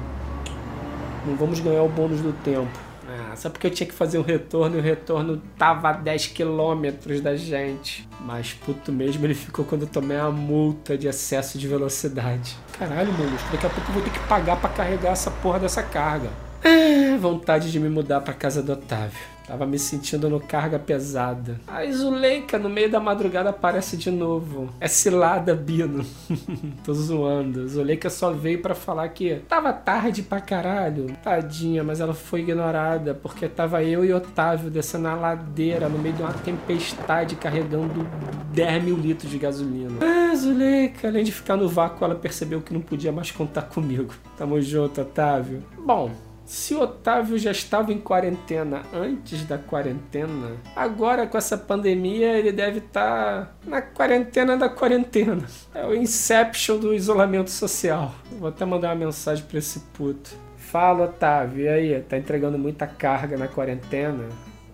Não 1.26 1.36
vamos 1.36 1.60
ganhar 1.60 1.82
o 1.82 1.90
bônus 1.90 2.22
do 2.22 2.34
tempo. 2.44 2.93
Só 3.36 3.50
porque 3.50 3.68
eu 3.68 3.72
tinha 3.72 3.88
que 3.88 3.94
fazer 3.94 4.18
um 4.18 4.22
retorno 4.22 4.78
e 4.78 4.80
o 4.80 4.82
retorno 4.82 5.42
tava 5.58 5.90
a 5.90 5.94
10 5.94 6.28
quilômetros 6.28 7.22
da 7.22 7.36
gente. 7.36 8.08
Mas 8.22 8.54
puto 8.54 8.92
mesmo 8.92 9.26
ele 9.26 9.34
ficou 9.34 9.66
quando 9.66 9.82
eu 9.84 9.88
tomei 9.88 10.18
a 10.18 10.30
multa 10.30 10.98
de 10.98 11.08
excesso 11.08 11.58
de 11.58 11.68
velocidade. 11.68 12.58
Caralho, 12.78 13.12
mano, 13.14 13.38
daqui 13.52 13.66
a 13.66 13.70
pouco 13.70 13.90
eu 13.90 13.94
vou 13.94 14.04
ter 14.04 14.12
que 14.12 14.20
pagar 14.28 14.58
para 14.60 14.70
carregar 14.70 15.12
essa 15.12 15.30
porra 15.30 15.60
dessa 15.60 15.84
carga. 15.84 16.30
Ah, 16.64 17.18
vontade 17.18 17.72
de 17.72 17.80
me 17.80 17.90
mudar 17.90 18.22
para 18.22 18.34
casa 18.34 18.64
do 18.64 18.74
Otávio. 18.74 19.34
Tava 19.46 19.66
me 19.66 19.78
sentindo 19.78 20.30
no 20.30 20.40
carga 20.40 20.80
pesada. 20.80 21.60
A 21.68 21.86
Zuleika, 21.92 22.58
no 22.58 22.70
meio 22.70 22.90
da 22.90 23.00
madrugada, 23.00 23.50
aparece 23.50 23.98
de 23.98 24.10
novo. 24.10 24.70
É 24.80 24.88
cilada, 24.88 25.54
Bino. 25.54 26.06
Tô 26.84 26.94
zoando. 26.94 27.68
Zuleika 27.68 28.10
só 28.10 28.32
veio 28.32 28.62
para 28.62 28.74
falar 28.74 29.10
que 29.10 29.36
tava 29.50 29.74
tarde 29.74 30.24
pra 30.24 30.40
caralho. 30.40 31.08
Tadinha, 31.22 31.84
mas 31.84 32.00
ela 32.00 32.14
foi 32.14 32.40
ignorada 32.40 33.14
porque 33.14 33.50
tava 33.50 33.84
eu 33.84 34.06
e 34.06 34.14
Otávio 34.14 34.70
descendo 34.70 35.10
a 35.10 35.16
ladeira 35.16 35.90
no 35.90 36.00
meio 36.00 36.16
de 36.16 36.22
uma 36.22 36.34
tempestade 36.34 37.36
carregando 37.36 38.08
10 38.54 38.84
mil 38.84 38.96
litros 38.96 39.30
de 39.30 39.38
gasolina. 39.38 40.00
Ah, 40.02 40.34
Zuleika, 40.36 41.10
além 41.10 41.26
de 41.26 41.34
ficar 41.34 41.58
no 41.58 41.68
vácuo, 41.68 42.06
ela 42.06 42.16
percebeu 42.16 42.62
que 42.62 42.74
não 42.74 42.82
podia 42.82 43.12
mais 43.12 43.30
contar 43.30 43.64
comigo. 43.64 44.14
Tamo 44.38 44.62
junto, 44.62 45.02
Otávio. 45.02 45.62
Bom, 45.86 46.10
se 46.54 46.76
Otávio 46.76 47.36
já 47.36 47.50
estava 47.50 47.92
em 47.92 47.98
quarentena 47.98 48.84
antes 48.94 49.44
da 49.44 49.58
quarentena, 49.58 50.52
agora 50.76 51.26
com 51.26 51.36
essa 51.36 51.58
pandemia 51.58 52.38
ele 52.38 52.52
deve 52.52 52.78
estar 52.78 53.46
tá 53.46 53.52
na 53.66 53.82
quarentena 53.82 54.56
da 54.56 54.70
quarentena. 54.70 55.44
É 55.74 55.84
o 55.84 55.96
inception 55.96 56.78
do 56.78 56.94
isolamento 56.94 57.50
social. 57.50 58.14
Vou 58.38 58.50
até 58.50 58.64
mandar 58.66 58.90
uma 58.90 59.06
mensagem 59.08 59.44
para 59.44 59.58
esse 59.58 59.80
puto. 59.96 60.30
Fala, 60.56 61.06
Otávio, 61.06 61.66
e 61.66 61.68
aí? 61.68 62.02
Tá 62.02 62.20
entregando 62.20 62.60
muita 62.60 62.86
carga 62.86 63.36
na 63.36 63.48
quarentena? 63.48 64.24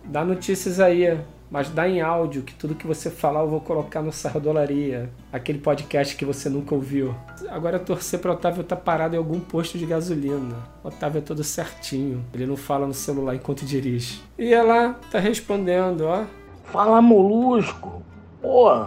Dá 0.03 0.25
notícias 0.25 0.81
aí 0.81 1.17
mas 1.49 1.69
dá 1.69 1.87
em 1.89 1.99
áudio 1.99 2.43
que 2.43 2.53
tudo 2.53 2.75
que 2.75 2.85
você 2.85 3.09
falar 3.09 3.41
eu 3.41 3.49
vou 3.49 3.59
colocar 3.59 4.01
no 4.01 4.11
Sardolaria, 4.11 5.09
aquele 5.33 5.57
podcast 5.57 6.15
que 6.15 6.23
você 6.23 6.47
nunca 6.49 6.75
ouviu. 6.75 7.15
Agora 7.49 7.77
é 7.77 7.79
torcer 7.79 8.19
para 8.19 8.33
Otávio 8.33 8.61
estar 8.61 8.75
tá 8.75 8.81
parado 8.81 9.15
em 9.15 9.17
algum 9.17 9.39
posto 9.39 9.77
de 9.77 9.85
gasolina. 9.85 10.55
Otávio 10.83 11.19
é 11.19 11.21
todo 11.21 11.43
certinho, 11.43 12.23
ele 12.33 12.45
não 12.45 12.55
fala 12.55 12.85
no 12.85 12.93
celular 12.93 13.35
enquanto 13.35 13.65
dirige. 13.65 14.21
E 14.37 14.53
ela 14.53 14.93
tá 15.09 15.19
respondendo, 15.19 16.01
ó. 16.01 16.25
Fala 16.65 17.01
molusco, 17.01 18.03
pô, 18.39 18.85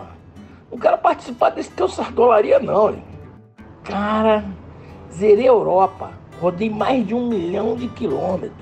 não 0.71 0.79
quero 0.79 0.99
participar 0.99 1.51
desse 1.51 1.71
teu 1.73 1.89
Sardolaria 1.89 2.61
não. 2.61 2.91
Hein? 2.91 3.03
Cara, 3.83 4.45
zerei 5.13 5.47
a 5.47 5.49
Europa, 5.49 6.13
rodei 6.41 6.71
mais 6.71 7.05
de 7.05 7.13
um 7.13 7.29
milhão 7.29 7.75
de 7.75 7.89
quilômetros. 7.89 8.62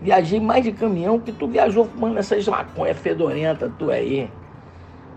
Viajei 0.00 0.38
mais 0.38 0.62
de 0.62 0.72
caminhão 0.72 1.18
que 1.18 1.32
tu 1.32 1.48
viajou 1.48 1.84
fumando 1.84 2.18
essas 2.18 2.46
maconhas 2.46 2.96
fedorentas 2.98 3.70
tu 3.78 3.90
aí. 3.90 4.30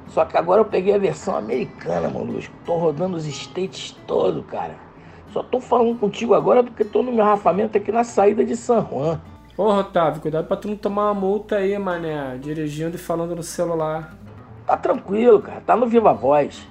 Só 0.08 0.26
que 0.26 0.36
agora 0.36 0.62
eu 0.62 0.66
peguei 0.66 0.94
a 0.94 0.98
versão 0.98 1.36
americana, 1.36 2.10
molusco. 2.10 2.54
Tô 2.66 2.78
rodando 2.78 3.16
os 3.16 3.26
states 3.26 3.96
todo, 4.08 4.44
cara. 4.44 4.76
Só 5.32 5.44
tô 5.44 5.62
falando 5.62 5.98
contigo 5.98 6.34
agora 6.34 6.64
porque 6.64 6.84
tô 6.84 7.04
no 7.04 7.12
meu 7.12 7.24
rafamento 7.24 7.78
aqui 7.78 7.92
na 7.92 8.04
saída 8.04 8.44
de 8.44 8.56
San 8.56 8.86
Juan. 8.90 9.22
Ô, 9.56 9.66
Otávio, 9.66 10.22
cuidado 10.22 10.48
pra 10.48 10.58
tu 10.58 10.68
não 10.68 10.76
tomar 10.76 11.12
uma 11.12 11.14
multa 11.14 11.58
aí, 11.58 11.78
mané. 11.78 12.38
Dirigindo 12.38 12.96
e 12.96 13.00
falando 13.00 13.36
no 13.36 13.44
celular. 13.44 14.14
Tá 14.66 14.76
tranquilo, 14.76 15.42
cara. 15.42 15.62
Tá 15.62 15.76
no 15.78 15.88
Viva 15.88 16.12
Voz. 16.12 16.68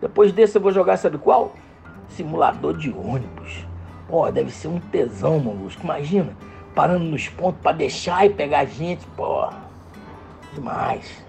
Depois 0.00 0.32
desse 0.32 0.56
eu 0.56 0.62
vou 0.62 0.72
jogar, 0.72 0.96
sabe 0.96 1.18
qual? 1.18 1.52
Simulador 2.08 2.76
de 2.76 2.90
ônibus. 2.90 3.66
Ó, 4.08 4.30
deve 4.30 4.50
ser 4.50 4.68
um 4.68 4.78
tesão, 4.78 5.38
molusco. 5.38 5.82
Imagina 5.82 6.34
parando 6.78 7.06
nos 7.06 7.28
pontos 7.28 7.60
para 7.60 7.72
deixar 7.72 8.24
e 8.24 8.30
pegar 8.30 8.64
gente, 8.64 9.04
porra. 9.16 9.52
Demais. 10.54 11.24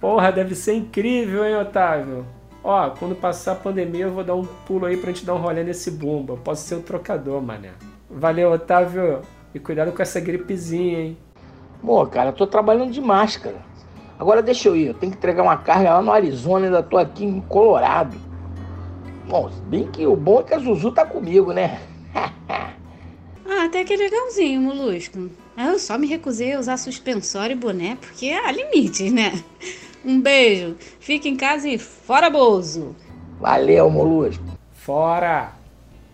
Porra, 0.00 0.30
deve 0.30 0.54
ser 0.54 0.74
incrível, 0.74 1.44
hein, 1.44 1.56
Otávio? 1.56 2.24
Ó, 2.62 2.90
quando 2.90 3.16
passar 3.16 3.52
a 3.52 3.56
pandemia 3.56 4.04
eu 4.04 4.12
vou 4.12 4.22
dar 4.22 4.36
um 4.36 4.44
pulo 4.44 4.86
aí 4.86 4.96
pra 4.96 5.10
gente 5.10 5.26
dar 5.26 5.34
um 5.34 5.38
rolê 5.38 5.64
nesse 5.64 5.90
bumba. 5.90 6.36
Posso 6.36 6.62
ser 6.62 6.76
o 6.76 6.80
trocador, 6.80 7.42
mané. 7.42 7.72
Valeu, 8.08 8.52
Otávio. 8.52 9.22
E 9.52 9.58
cuidado 9.58 9.90
com 9.90 10.00
essa 10.00 10.20
gripezinha, 10.20 11.00
hein? 11.00 11.18
Pô, 11.84 12.06
cara, 12.06 12.28
eu 12.28 12.34
tô 12.34 12.46
trabalhando 12.46 12.92
de 12.92 13.00
máscara. 13.00 13.56
Agora 14.16 14.40
deixa 14.40 14.68
eu 14.68 14.76
ir, 14.76 14.86
eu 14.86 14.94
tenho 14.94 15.10
que 15.10 15.18
entregar 15.18 15.42
uma 15.42 15.56
carga 15.56 15.94
lá 15.94 16.02
no 16.02 16.12
Arizona, 16.12 16.66
ainda 16.66 16.84
tô 16.84 16.96
aqui 16.96 17.24
em 17.24 17.40
Colorado. 17.40 18.16
Bom, 19.26 19.50
bem 19.64 19.88
que 19.90 20.06
o 20.06 20.14
bom 20.14 20.38
é 20.38 20.42
que 20.44 20.54
a 20.54 20.58
Zuzu 20.60 20.92
tá 20.92 21.04
comigo, 21.04 21.52
né? 21.52 21.80
Ah, 23.50 23.64
até 23.64 23.82
que 23.82 23.96
legalzinho, 23.96 24.60
Molusco. 24.60 25.30
Eu 25.56 25.78
só 25.78 25.96
me 25.96 26.06
recusei 26.06 26.52
a 26.52 26.60
usar 26.60 26.76
suspensório 26.76 27.54
e 27.54 27.58
boné 27.58 27.96
porque 27.96 28.28
há 28.28 28.52
limites, 28.52 29.10
né? 29.10 29.32
Um 30.04 30.20
beijo, 30.20 30.76
fique 31.00 31.28
em 31.28 31.36
casa 31.36 31.66
e 31.66 31.78
fora 31.78 32.28
Bozo. 32.28 32.94
Valeu, 33.40 33.88
Molusco. 33.88 34.44
Fora. 34.74 35.52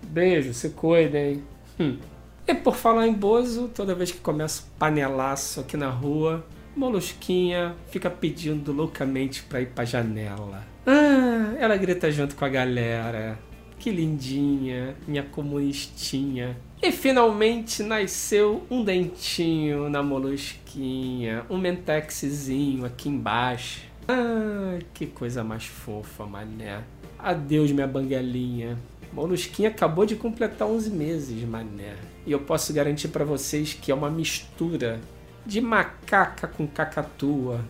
Beijo, 0.03 0.55
se 0.55 0.71
cuida, 0.71 1.19
hein? 1.19 1.43
Hum. 1.81 1.99
E 2.47 2.55
por 2.55 2.77
falar 2.77 3.09
em 3.09 3.13
Bozo, 3.13 3.69
toda 3.69 3.95
vez 3.95 4.13
que 4.13 4.21
começa 4.21 4.63
o 4.63 4.79
panelaço 4.79 5.61
aqui 5.61 5.77
na 5.77 5.91
rua, 5.91 6.45
Molusquinha 6.77 7.75
fica 7.91 8.09
pedindo 8.09 8.73
loucamente 8.73 9.43
pra 9.43 9.61
ir 9.61 9.67
pra 9.67 9.85
janela. 9.85 10.65
Ah, 10.87 11.55
ela 11.59 11.77
grita 11.77 12.13
junto 12.13 12.37
com 12.37 12.45
a 12.45 12.49
galera. 12.49 13.39
Que 13.79 13.91
lindinha, 13.91 14.97
minha 15.07 15.23
comunistinha. 15.23 16.57
E 16.83 16.93
finalmente 16.93 17.83
nasceu 17.83 18.63
um 18.71 18.85
dentinho 18.85 19.89
na 19.89 20.03
molusquinha, 20.03 21.45
um 21.49 21.59
mentexzinho 21.59 22.85
aqui 22.85 23.09
embaixo. 23.09 23.83
Ah, 24.07 24.79
que 24.93 25.07
coisa 25.07 25.43
mais 25.43 25.65
fofa, 25.65 26.27
mané. 26.27 26.83
Adeus, 27.19 27.73
minha 27.73 27.87
banguelinha. 27.87 28.79
Molusquinha 29.13 29.69
acabou 29.69 30.05
de 30.05 30.17
completar 30.17 30.69
11 30.69 30.91
meses, 30.91 31.43
mané. 31.49 31.95
E 32.27 32.33
eu 32.33 32.41
posso 32.41 32.73
garantir 32.73 33.09
para 33.09 33.25
vocês 33.25 33.73
que 33.73 33.91
é 33.91 33.95
uma 33.95 34.11
mistura 34.11 35.01
de 35.47 35.61
macaca 35.61 36.47
com 36.49 36.67
cacatua 36.67 37.65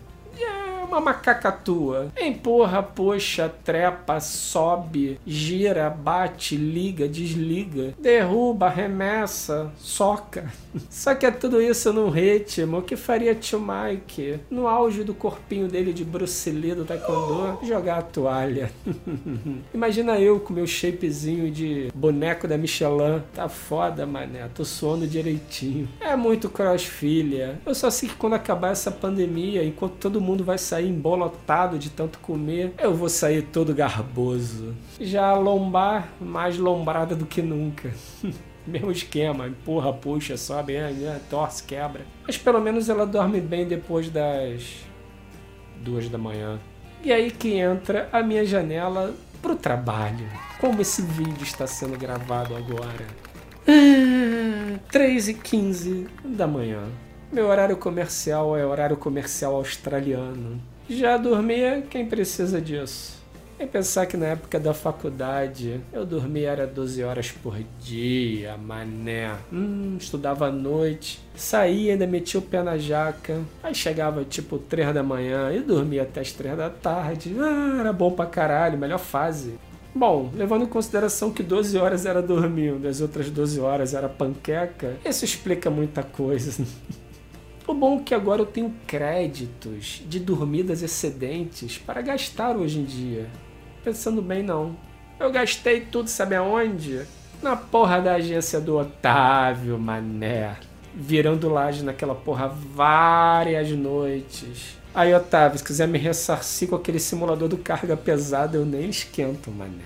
uma 0.85 1.01
macacatua. 1.01 2.11
Empurra, 2.19 2.81
puxa, 2.81 3.51
trepa, 3.63 4.19
sobe, 4.19 5.19
gira, 5.25 5.89
bate, 5.89 6.55
liga, 6.55 7.07
desliga, 7.07 7.93
derruba, 7.99 8.67
arremessa, 8.67 9.71
soca. 9.77 10.51
Só 10.89 11.15
que 11.15 11.25
é 11.25 11.31
tudo 11.31 11.61
isso 11.61 11.91
num 11.91 12.09
ritmo 12.09 12.81
que 12.81 12.95
faria 12.95 13.35
Tio 13.35 13.59
Mike, 13.59 14.39
no 14.49 14.67
auge 14.67 15.03
do 15.03 15.13
corpinho 15.13 15.67
dele 15.67 15.93
de 15.93 16.03
Bruce 16.03 16.49
Lee 16.49 16.75
do 16.75 16.85
Taekwondo, 16.85 17.59
jogar 17.65 17.99
a 17.99 18.01
toalha. 18.01 18.71
Imagina 19.73 20.19
eu 20.19 20.39
com 20.39 20.53
meu 20.53 20.67
shapezinho 20.67 21.49
de 21.51 21.91
boneco 21.93 22.47
da 22.47 22.57
Michelin. 22.57 23.21
Tá 23.33 23.49
foda, 23.49 24.05
mané. 24.05 24.47
Tô 24.53 24.63
suando 24.63 25.07
direitinho. 25.07 25.87
É 25.99 26.15
muito 26.15 26.49
crossfilha. 26.49 27.59
Eu 27.65 27.73
só 27.73 27.89
sei 27.89 28.09
que 28.09 28.15
quando 28.15 28.33
acabar 28.33 28.71
essa 28.71 28.91
pandemia, 28.91 29.63
enquanto 29.63 29.93
todo 29.93 30.21
mundo 30.21 30.43
vai 30.43 30.57
sair 30.57 30.74
sair 30.75 30.89
embolotado 30.89 31.79
de 31.79 31.89
tanto 31.89 32.19
comer, 32.19 32.73
eu 32.77 32.93
vou 32.93 33.07
sair 33.07 33.43
todo 33.43 33.73
garboso. 33.73 34.75
Já 34.99 35.29
a 35.29 35.33
lombar, 35.33 36.09
mais 36.19 36.57
lombrada 36.57 37.15
do 37.15 37.25
que 37.25 37.41
nunca. 37.41 37.93
Mesmo 38.67 38.91
esquema, 38.91 39.47
empurra, 39.47 39.93
puxa, 39.93 40.35
sobe, 40.35 40.73
né, 40.73 41.21
torce, 41.29 41.63
quebra. 41.63 42.01
Mas 42.25 42.37
pelo 42.37 42.59
menos 42.59 42.89
ela 42.89 43.05
dorme 43.05 43.39
bem 43.39 43.65
depois 43.65 44.09
das 44.09 44.83
duas 45.77 46.09
da 46.09 46.17
manhã. 46.17 46.59
E 47.03 47.13
aí 47.13 47.31
que 47.31 47.53
entra 47.53 48.09
a 48.11 48.21
minha 48.21 48.43
janela 48.43 49.13
pro 49.41 49.55
trabalho. 49.55 50.27
Como 50.59 50.81
esse 50.81 51.03
vídeo 51.03 51.43
está 51.43 51.67
sendo 51.67 51.97
gravado 51.97 52.55
agora. 52.55 53.05
Ah, 53.67 54.79
3 54.91 55.29
e 55.29 55.33
15 55.35 56.07
da 56.25 56.47
manhã. 56.47 56.83
Meu 57.35 57.49
horário 57.49 57.75
comercial 57.75 58.55
é 58.55 58.65
horário 58.65 58.95
comercial 58.95 59.55
australiano. 59.55 60.57
Já 60.89 61.17
dormia 61.17 61.83
quem 61.89 62.05
precisa 62.05 62.61
disso. 62.61 63.21
E 63.59 63.65
pensar 63.65 64.05
que 64.05 64.15
na 64.15 64.27
época 64.27 64.57
da 64.57 64.73
faculdade 64.73 65.81
eu 65.91 66.05
dormia 66.05 66.51
era 66.51 66.65
12 66.65 67.03
horas 67.03 67.31
por 67.33 67.57
dia, 67.77 68.55
mané. 68.55 69.35
Hum, 69.51 69.97
estudava 69.99 70.47
à 70.47 70.51
noite, 70.51 71.19
saía 71.35 71.91
ainda 71.91 72.07
metia 72.07 72.39
o 72.39 72.41
pé 72.41 72.63
na 72.63 72.77
jaca. 72.77 73.41
Aí 73.61 73.75
chegava 73.75 74.23
tipo 74.23 74.57
3 74.57 74.93
da 74.93 75.03
manhã 75.03 75.51
e 75.51 75.59
dormia 75.59 76.03
até 76.03 76.21
as 76.21 76.31
3 76.31 76.55
da 76.55 76.69
tarde. 76.69 77.35
Ah, 77.37 77.79
era 77.81 77.91
bom 77.91 78.11
pra 78.11 78.27
caralho, 78.27 78.77
melhor 78.77 78.99
fase. 78.99 79.59
Bom, 79.93 80.31
levando 80.33 80.63
em 80.63 80.67
consideração 80.67 81.33
que 81.33 81.43
12 81.43 81.77
horas 81.77 82.05
era 82.05 82.21
dormindo, 82.21 82.87
as 82.87 83.01
outras 83.01 83.29
12 83.29 83.59
horas 83.59 83.93
era 83.93 84.07
panqueca, 84.07 84.95
isso 85.03 85.25
explica 85.25 85.69
muita 85.69 86.01
coisa. 86.01 86.63
O 87.67 87.73
bom 87.73 87.99
é 87.99 88.03
que 88.03 88.13
agora 88.13 88.43
eu 88.43 88.45
tenho 88.45 88.71
créditos 88.85 90.03
de 90.07 90.19
dormidas 90.19 90.83
excedentes 90.83 91.79
para 91.79 91.99
gastar 91.99 92.55
hoje 92.55 92.77
em 92.77 92.83
dia. 92.83 93.27
Pensando 93.83 94.21
bem, 94.21 94.43
não. 94.43 94.77
Eu 95.19 95.31
gastei 95.31 95.81
tudo, 95.81 96.07
sabe 96.07 96.35
aonde? 96.35 97.01
Na 97.41 97.55
porra 97.55 97.99
da 97.99 98.13
agência 98.15 98.61
do 98.61 98.77
Otávio, 98.77 99.79
mané. 99.79 100.57
Virando 100.93 101.49
laje 101.49 101.83
naquela 101.83 102.13
porra 102.13 102.47
várias 102.47 103.71
noites. 103.71 104.77
Aí, 104.93 105.11
Otávio, 105.13 105.57
se 105.57 105.63
quiser 105.63 105.87
me 105.87 105.97
ressarcir 105.97 106.69
com 106.69 106.75
aquele 106.75 106.99
simulador 106.99 107.49
do 107.49 107.57
carga 107.57 107.97
pesada, 107.97 108.57
eu 108.57 108.65
nem 108.65 108.89
esquento, 108.91 109.49
mané. 109.49 109.85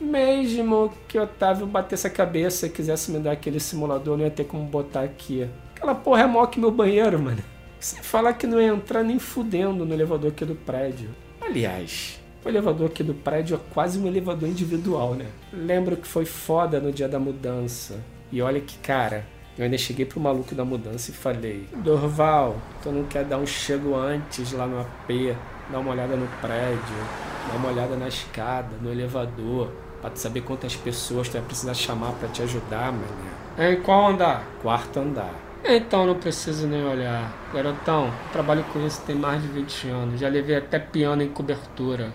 Mesmo 0.00 0.92
que 1.06 1.16
Otávio 1.20 1.68
batesse 1.68 2.08
a 2.08 2.10
cabeça 2.10 2.66
e 2.66 2.70
quisesse 2.70 3.12
me 3.12 3.20
dar 3.20 3.32
aquele 3.32 3.60
simulador, 3.60 4.18
não 4.18 4.24
ia 4.24 4.30
ter 4.30 4.44
como 4.44 4.64
botar 4.64 5.02
aqui. 5.02 5.48
Aquela 5.82 5.96
porra 5.96 6.22
é 6.22 6.26
maior 6.28 6.46
que 6.46 6.60
meu 6.60 6.70
banheiro, 6.70 7.18
mano. 7.18 7.42
Sem 7.80 8.00
falar 8.04 8.34
que 8.34 8.46
não 8.46 8.60
ia 8.60 8.68
entrar 8.68 9.02
nem 9.02 9.18
fudendo 9.18 9.84
no 9.84 9.92
elevador 9.92 10.30
aqui 10.30 10.44
do 10.44 10.54
prédio. 10.54 11.10
Aliás, 11.40 12.20
o 12.44 12.48
elevador 12.48 12.86
aqui 12.88 13.02
do 13.02 13.14
prédio 13.14 13.56
é 13.56 13.74
quase 13.74 13.98
um 13.98 14.06
elevador 14.06 14.48
individual, 14.48 15.14
né? 15.14 15.26
Lembro 15.52 15.96
que 15.96 16.06
foi 16.06 16.24
foda 16.24 16.78
no 16.78 16.92
dia 16.92 17.08
da 17.08 17.18
mudança. 17.18 17.98
E 18.30 18.40
olha 18.40 18.60
que, 18.60 18.78
cara, 18.78 19.26
eu 19.58 19.64
ainda 19.64 19.76
cheguei 19.76 20.06
pro 20.06 20.20
maluco 20.20 20.54
da 20.54 20.64
mudança 20.64 21.10
e 21.10 21.14
falei: 21.14 21.66
Dorval, 21.78 22.58
tu 22.80 22.92
não 22.92 23.02
quer 23.02 23.24
dar 23.24 23.38
um 23.38 23.46
chego 23.46 23.96
antes 23.96 24.52
lá 24.52 24.68
no 24.68 24.78
AP, 24.78 25.36
dar 25.68 25.80
uma 25.80 25.90
olhada 25.90 26.14
no 26.14 26.28
prédio, 26.40 26.96
dar 27.48 27.56
uma 27.56 27.70
olhada 27.70 27.96
na 27.96 28.06
escada, 28.06 28.76
no 28.80 28.92
elevador, 28.92 29.72
pra 30.00 30.10
tu 30.10 30.20
saber 30.20 30.42
quantas 30.42 30.76
pessoas 30.76 31.28
tu 31.28 31.32
vai 31.32 31.42
precisar 31.42 31.74
chamar 31.74 32.12
para 32.12 32.28
te 32.28 32.40
ajudar, 32.40 32.92
mané. 32.92 33.72
Em 33.72 33.82
qual 33.82 34.10
andar? 34.10 34.46
Quarto 34.62 35.00
andar. 35.00 35.51
Então 35.64 36.06
não 36.06 36.14
preciso 36.16 36.66
nem 36.66 36.84
olhar. 36.84 37.32
Garotão, 37.52 38.10
trabalho 38.32 38.64
com 38.72 38.84
isso 38.84 39.00
tem 39.06 39.14
mais 39.14 39.40
de 39.40 39.48
20 39.48 39.88
anos. 39.88 40.20
Já 40.20 40.28
levei 40.28 40.56
até 40.56 40.78
piano 40.78 41.22
em 41.22 41.28
cobertura. 41.28 42.12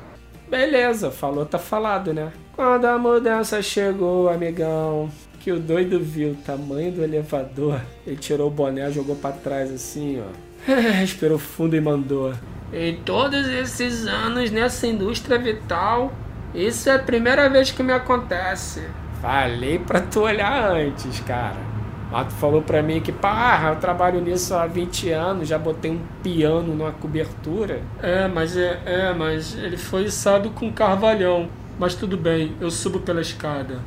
Beleza, 0.49 1.11
falou, 1.11 1.45
tá 1.45 1.59
falado, 1.59 2.13
né? 2.13 2.31
Quando 2.55 2.85
a 2.85 2.97
mudança 2.97 3.61
chegou, 3.61 4.29
amigão, 4.29 5.09
que 5.39 5.51
o 5.51 5.59
doido 5.59 5.99
viu 5.99 6.31
o 6.31 6.35
tamanho 6.35 6.91
do 6.91 7.03
elevador, 7.03 7.81
ele 8.05 8.15
tirou 8.15 8.47
o 8.47 8.51
boné, 8.51 8.89
jogou 8.91 9.15
para 9.15 9.35
trás 9.35 9.71
assim, 9.71 10.21
ó. 10.21 10.47
Respirou 10.71 11.37
fundo 11.37 11.75
e 11.75 11.81
mandou. 11.81 12.33
Em 12.73 12.97
todos 13.03 13.47
esses 13.47 14.07
anos 14.07 14.51
nessa 14.51 14.87
indústria 14.87 15.37
vital, 15.37 16.11
isso 16.53 16.89
é 16.89 16.95
a 16.95 16.99
primeira 16.99 17.49
vez 17.49 17.71
que 17.71 17.83
me 17.83 17.93
acontece. 17.93 18.83
Falei 19.21 19.79
pra 19.79 20.01
tu 20.01 20.21
olhar 20.21 20.71
antes, 20.71 21.19
cara. 21.21 21.66
Mas 22.11 22.27
tu 22.27 22.33
falou 22.35 22.61
pra 22.61 22.81
mim 22.81 23.01
que, 23.01 23.11
pá, 23.11 23.69
eu 23.69 23.75
trabalho 23.79 24.21
nisso 24.21 24.53
há 24.55 24.65
20 24.65 25.09
anos, 25.11 25.47
já 25.47 25.57
botei 25.57 25.91
um 25.91 25.99
piano 26.23 26.73
numa 26.73 26.91
cobertura. 26.91 27.81
É, 28.01 28.27
mas 28.27 28.55
é, 28.55 28.81
é, 28.85 29.13
mas 29.13 29.55
ele 29.55 29.77
foi 29.77 30.05
içado 30.05 30.49
com 30.51 30.71
carvalhão. 30.71 31.49
Mas 31.77 31.95
tudo 31.95 32.17
bem, 32.17 32.55
eu 32.59 32.71
subo 32.71 32.99
pela 32.99 33.21
escada. 33.21 33.79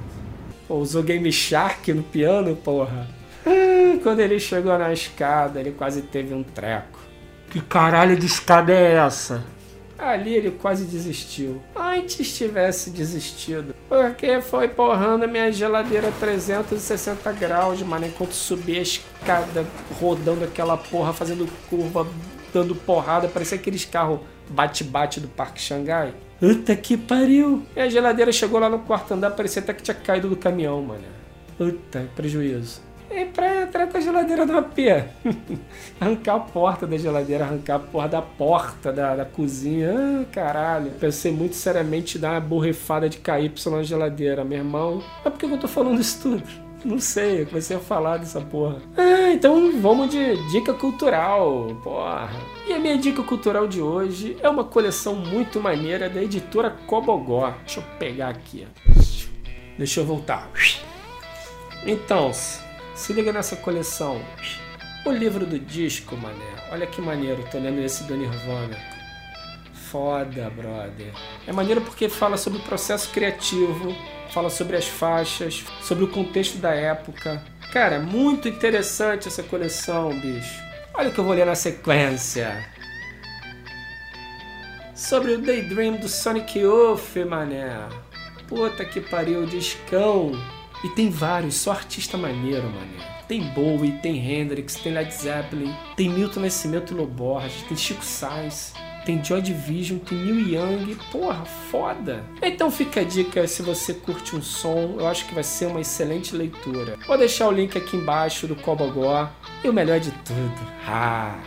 Pô, 0.69 0.77
usou 0.77 1.03
Game 1.03 1.33
Shark 1.33 1.93
no 1.93 2.03
piano, 2.03 2.55
porra. 2.55 3.09
Quando 4.03 4.21
ele 4.21 4.39
chegou 4.39 4.79
na 4.79 4.93
escada, 4.93 5.59
ele 5.59 5.73
quase 5.73 6.03
teve 6.03 6.35
um 6.35 6.43
treco. 6.43 7.00
Que 7.50 7.61
caralho 7.61 8.17
de 8.17 8.27
escada 8.27 8.73
é 8.73 8.95
essa? 8.95 9.43
Ali 10.00 10.35
ele 10.35 10.50
quase 10.50 10.85
desistiu. 10.85 11.61
Antes 11.76 12.37
tivesse 12.37 12.90
desistido. 12.90 13.75
Porque 13.88 14.40
foi 14.40 14.66
porrando 14.69 15.25
a 15.25 15.28
minha 15.28 15.52
geladeira 15.52 16.11
360 16.19 17.33
graus, 17.33 17.83
mano. 17.83 18.07
Enquanto 18.07 18.33
subia 18.33 18.78
a 18.78 18.83
escada, 18.83 19.66
rodando 20.00 20.45
aquela 20.45 20.76
porra, 20.76 21.12
fazendo 21.12 21.47
curva, 21.69 22.07
dando 22.52 22.75
porrada. 22.75 23.28
Parecia 23.28 23.59
aqueles 23.59 23.85
carros 23.85 24.21
bate-bate 24.49 25.21
do 25.21 25.28
Parque 25.28 25.61
Xangai. 25.61 26.14
Puta 26.40 26.75
que 26.75 26.97
pariu! 26.97 27.62
E 27.76 27.80
a 27.80 27.88
geladeira 27.88 28.33
chegou 28.33 28.59
lá 28.59 28.70
no 28.70 28.79
quarto 28.79 29.12
andar, 29.12 29.31
parecia 29.33 29.61
até 29.61 29.75
que 29.75 29.83
tinha 29.83 29.94
caído 29.94 30.29
do 30.29 30.37
caminhão, 30.37 30.81
mano. 30.83 31.05
Puta, 31.59 32.09
prejuízo. 32.16 32.81
E 33.11 33.25
pra 33.25 33.62
entrar 33.62 33.88
com 33.88 33.96
a 33.96 34.01
geladeira 34.01 34.46
do 34.46 34.57
AP. 34.57 34.79
arrancar 36.01 36.37
a 36.37 36.40
porta 36.40 36.87
da 36.87 36.96
geladeira, 36.96 37.44
arrancar 37.44 37.77
a 37.77 37.79
porra 37.81 38.09
da 38.09 38.23
porta 38.23 38.92
da, 38.92 39.16
da 39.16 39.25
cozinha. 39.25 39.92
Ah, 39.92 40.25
caralho. 40.31 40.92
Pensei 40.92 41.33
muito 41.33 41.57
seriamente 41.57 42.18
em 42.18 42.20
dar 42.20 42.33
uma 42.33 42.40
borrifada 42.40 43.09
de 43.09 43.18
KY 43.18 43.53
na 43.70 43.83
geladeira, 43.83 44.44
meu 44.44 44.59
irmão. 44.59 45.03
Mas 45.25 45.33
por 45.33 45.40
que 45.40 45.46
eu 45.46 45.59
tô 45.59 45.66
falando 45.66 46.01
isso 46.01 46.23
tudo? 46.23 46.70
Não 46.85 46.99
sei, 46.99 47.42
eu 47.42 47.46
comecei 47.46 47.77
a 47.77 47.81
falar 47.81 48.16
dessa 48.16 48.40
porra. 48.40 48.81
Ah, 48.96 49.33
então 49.33 49.79
vamos 49.81 50.11
de 50.11 50.37
dica 50.51 50.73
cultural, 50.73 51.77
porra. 51.83 52.31
E 52.66 52.73
a 52.73 52.79
minha 52.79 52.96
dica 52.96 53.23
cultural 53.23 53.66
de 53.66 53.83
hoje 53.83 54.37
é 54.40 54.49
uma 54.49 54.64
coleção 54.64 55.14
muito 55.14 55.61
maneira 55.61 56.09
da 56.09 56.23
editora 56.23 56.70
Cobogó. 56.87 57.53
Deixa 57.66 57.81
eu 57.81 57.85
pegar 57.99 58.29
aqui. 58.29 58.66
Deixa 59.77 60.01
eu 60.01 60.07
voltar. 60.07 60.49
Então, 61.87 62.31
se 62.94 63.12
liga 63.12 63.33
nessa 63.33 63.57
coleção. 63.57 64.20
O 65.05 65.11
livro 65.11 65.46
do 65.46 65.59
disco, 65.59 66.16
mané. 66.16 66.68
Olha 66.70 66.87
que 66.87 67.00
maneiro, 67.00 67.42
tô 67.50 67.59
lendo 67.59 67.81
esse 67.81 68.05
do 68.05 68.16
Nirvana. 68.16 68.76
Foda, 69.90 70.50
brother. 70.50 71.12
É 71.46 71.53
maneiro 71.53 71.81
porque 71.81 72.09
fala 72.09 72.37
sobre 72.37 72.59
o 72.59 72.62
processo 72.62 73.11
criativo, 73.11 73.96
fala 74.31 74.50
sobre 74.50 74.76
as 74.76 74.87
faixas, 74.87 75.64
sobre 75.83 76.05
o 76.05 76.09
contexto 76.09 76.59
da 76.59 76.74
época. 76.74 77.42
Cara, 77.72 77.98
muito 77.98 78.48
interessante 78.48 79.26
essa 79.26 79.42
coleção, 79.42 80.11
bicho. 80.20 80.62
Olha 80.94 81.09
o 81.09 81.12
que 81.12 81.18
eu 81.18 81.24
vou 81.24 81.35
ler 81.35 81.46
na 81.46 81.55
sequência. 81.55 82.68
Sobre 84.94 85.33
o 85.33 85.38
Daydream 85.38 85.96
do 85.96 86.09
Sonic 86.09 86.59
Youth, 86.59 87.16
mané. 87.26 87.88
Puta 88.46 88.85
que 88.85 89.00
pariu, 89.00 89.46
discão. 89.46 90.33
E 90.83 90.88
tem 90.88 91.11
vários, 91.11 91.57
só 91.57 91.73
artista 91.73 92.16
maneiro, 92.16 92.64
mané. 92.64 93.21
Tem 93.29 93.43
Bowie, 93.53 93.93
tem 94.03 94.19
Hendrix, 94.19 94.75
tem 94.77 94.93
Led 94.93 95.12
Zeppelin, 95.12 95.75
tem 95.95 96.09
Milton 96.09 96.40
Nascimento 96.40 96.95
Loborges, 96.95 97.62
tem 97.69 97.77
Chico 97.77 98.05
Sainz, 98.05 98.73
tem 99.05 99.23
Joy 99.25 99.40
Division, 99.43 99.99
tem 99.99 100.19
Neil 100.19 100.49
Young, 100.49 100.97
porra, 101.12 101.45
foda. 101.45 102.25
Então 102.43 102.71
fica 102.71 103.01
a 103.01 103.05
dica 103.05 103.47
se 103.47 103.62
você 103.62 103.95
curte 103.95 104.35
um 104.35 104.43
som, 104.43 104.97
eu 104.99 105.07
acho 105.07 105.27
que 105.27 105.35
vai 105.35 105.45
ser 105.45 105.66
uma 105.66 105.81
excelente 105.81 106.35
leitura. 106.35 106.99
Vou 107.07 107.16
deixar 107.16 107.49
o 107.49 107.53
link 107.53 107.77
aqui 107.77 107.97
embaixo 107.97 108.47
do 108.47 108.57
Cobogó. 108.57 109.31
E 109.62 109.69
o 109.69 109.73
melhor 109.73 110.01
de 110.01 110.11
tudo, 110.11 110.73
ah, 110.87 111.38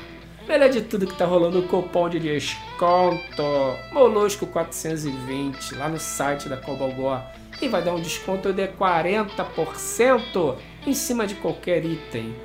melhor 0.47 0.69
de 0.69 0.81
tudo 0.81 1.07
que 1.07 1.17
tá 1.17 1.25
rolando 1.25 1.59
o 1.59 1.67
cupom 1.67 2.09
de 2.09 2.19
desconto 2.19 3.43
Molusco 3.91 4.45
420 4.47 5.75
lá 5.75 5.89
no 5.89 5.99
site 5.99 6.49
da 6.49 6.57
Cobogó 6.57 7.21
e 7.61 7.67
vai 7.67 7.81
dar 7.81 7.93
um 7.93 8.01
desconto 8.01 8.51
de 8.51 8.67
40% 8.67 10.57
em 10.85 10.93
cima 10.93 11.25
de 11.25 11.35
qualquer 11.35 11.85
item. 11.85 12.35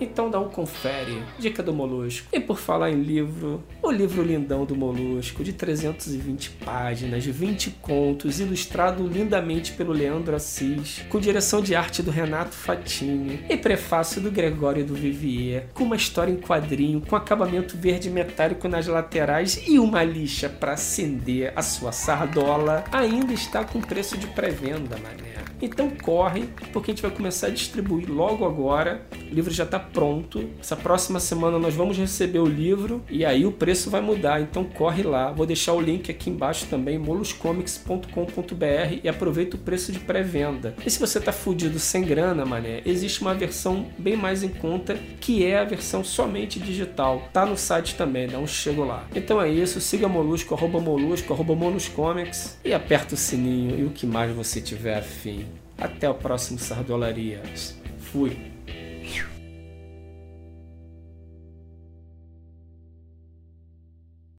Então 0.00 0.30
dá 0.30 0.38
um 0.38 0.48
confere. 0.48 1.22
Dica 1.38 1.62
do 1.62 1.72
Molusco. 1.72 2.28
E 2.32 2.40
por 2.40 2.58
falar 2.58 2.90
em 2.90 3.02
livro, 3.02 3.62
o 3.82 3.90
livro 3.90 4.22
lindão 4.22 4.64
do 4.64 4.74
Molusco, 4.74 5.42
de 5.42 5.52
320 5.52 6.50
páginas, 6.64 7.24
20 7.24 7.70
contos, 7.82 8.40
ilustrado 8.40 9.06
lindamente 9.06 9.72
pelo 9.72 9.92
Leandro 9.92 10.36
Assis, 10.36 11.02
com 11.08 11.18
direção 11.18 11.60
de 11.60 11.74
arte 11.74 12.02
do 12.02 12.10
Renato 12.10 12.54
Fatini 12.54 13.40
e 13.48 13.56
prefácio 13.56 14.20
do 14.20 14.30
Gregório 14.30 14.84
do 14.84 14.94
Vivier, 14.94 15.68
com 15.72 15.84
uma 15.84 15.96
história 15.96 16.32
em 16.32 16.36
quadrinho, 16.36 17.00
com 17.00 17.16
acabamento 17.16 17.76
verde 17.76 18.10
metálico 18.10 18.68
nas 18.68 18.86
laterais 18.86 19.62
e 19.66 19.78
uma 19.78 20.02
lixa 20.02 20.48
para 20.48 20.72
acender 20.72 21.52
a 21.56 21.62
sua 21.62 21.92
sardola, 21.92 22.84
ainda 22.92 23.32
está 23.32 23.64
com 23.64 23.80
preço 23.80 24.18
de 24.18 24.26
pré-venda, 24.26 24.96
mané. 24.98 25.46
Então 25.60 25.90
corre, 25.90 26.48
porque 26.72 26.90
a 26.90 26.94
gente 26.94 27.02
vai 27.02 27.10
começar 27.10 27.46
a 27.46 27.50
distribuir 27.50 28.10
logo 28.10 28.44
agora. 28.44 29.06
O 29.30 29.34
livro 29.34 29.52
já 29.52 29.64
está 29.64 29.85
pronto. 29.92 30.48
Essa 30.60 30.76
próxima 30.76 31.20
semana 31.20 31.58
nós 31.58 31.74
vamos 31.74 31.96
receber 31.96 32.38
o 32.38 32.46
livro 32.46 33.02
e 33.10 33.24
aí 33.24 33.46
o 33.46 33.52
preço 33.52 33.90
vai 33.90 34.00
mudar. 34.00 34.40
Então 34.40 34.64
corre 34.64 35.02
lá. 35.02 35.32
Vou 35.32 35.46
deixar 35.46 35.72
o 35.72 35.80
link 35.80 36.10
aqui 36.10 36.30
embaixo 36.30 36.66
também, 36.66 36.98
moluscomics.com.br 36.98 39.00
e 39.02 39.08
aproveita 39.08 39.56
o 39.56 39.60
preço 39.60 39.92
de 39.92 39.98
pré-venda. 39.98 40.74
E 40.84 40.90
se 40.90 40.98
você 40.98 41.18
está 41.18 41.32
fudido 41.32 41.78
sem 41.78 42.04
grana, 42.04 42.44
mané, 42.44 42.82
existe 42.84 43.20
uma 43.20 43.34
versão 43.34 43.86
bem 43.98 44.16
mais 44.16 44.42
em 44.42 44.48
conta 44.48 44.96
que 45.20 45.44
é 45.44 45.58
a 45.58 45.64
versão 45.64 46.04
somente 46.04 46.58
digital. 46.58 47.22
Tá 47.32 47.46
no 47.46 47.56
site 47.56 47.94
também, 47.94 48.28
dá 48.28 48.38
um 48.38 48.46
chego 48.46 48.84
lá. 48.84 49.06
Então 49.14 49.40
é 49.40 49.48
isso, 49.48 49.80
siga 49.80 50.08
Molusco, 50.08 50.54
arroba 50.54 50.80
Molusco, 50.80 51.32
arroba 51.32 51.54
Moluscomics 51.54 52.58
e 52.64 52.72
aperta 52.72 53.14
o 53.14 53.18
sininho 53.18 53.78
e 53.78 53.84
o 53.84 53.90
que 53.90 54.06
mais 54.06 54.34
você 54.34 54.60
tiver 54.60 54.98
afim. 54.98 55.46
Até 55.78 56.08
o 56.08 56.14
próximo 56.14 56.58
Sardolarias. 56.58 57.76
Fui. 57.98 58.55